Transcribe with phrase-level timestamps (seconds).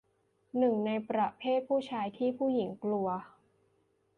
[0.57, 3.09] หนึ่งในประเภทผู้ชายที่ผู้หญิงกลัว